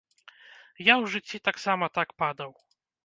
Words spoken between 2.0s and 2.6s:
падаў.